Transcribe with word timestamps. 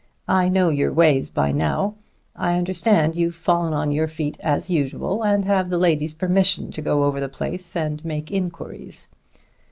I 0.27 0.49
know 0.49 0.69
your 0.69 0.91
ways 0.91 1.29
by 1.29 1.51
now. 1.51 1.93
I 2.35 2.57
understand 2.57 3.15
you've 3.15 3.35
fallen 3.35 3.71
on 3.71 3.91
your 3.91 4.07
feet 4.07 4.35
as 4.39 4.67
usual, 4.67 5.21
and 5.21 5.45
have 5.45 5.69
the 5.69 5.77
lady's 5.77 6.11
permission 6.15 6.71
to 6.71 6.81
go 6.81 7.03
over 7.03 7.19
the 7.19 7.29
place 7.29 7.75
and 7.75 8.03
make 8.03 8.31
inquiries." 8.31 9.09